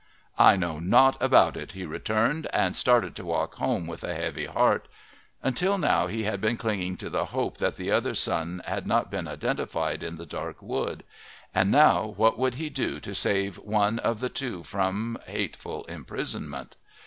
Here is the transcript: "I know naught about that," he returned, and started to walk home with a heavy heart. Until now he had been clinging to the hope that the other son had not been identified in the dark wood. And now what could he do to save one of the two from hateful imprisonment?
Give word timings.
"I 0.39 0.55
know 0.55 0.79
naught 0.79 1.15
about 1.21 1.53
that," 1.53 1.73
he 1.73 1.85
returned, 1.85 2.47
and 2.51 2.75
started 2.75 3.15
to 3.17 3.23
walk 3.23 3.57
home 3.57 3.85
with 3.85 4.03
a 4.03 4.15
heavy 4.15 4.45
heart. 4.47 4.87
Until 5.43 5.77
now 5.77 6.07
he 6.07 6.23
had 6.23 6.41
been 6.41 6.57
clinging 6.57 6.97
to 6.97 7.09
the 7.11 7.25
hope 7.25 7.57
that 7.57 7.75
the 7.75 7.91
other 7.91 8.15
son 8.15 8.63
had 8.65 8.87
not 8.87 9.11
been 9.11 9.27
identified 9.27 10.01
in 10.01 10.17
the 10.17 10.25
dark 10.25 10.59
wood. 10.59 11.03
And 11.53 11.69
now 11.69 12.15
what 12.17 12.35
could 12.37 12.55
he 12.55 12.71
do 12.71 12.99
to 12.99 13.13
save 13.13 13.59
one 13.59 13.99
of 13.99 14.21
the 14.21 14.29
two 14.29 14.63
from 14.63 15.19
hateful 15.27 15.83
imprisonment? 15.85 16.77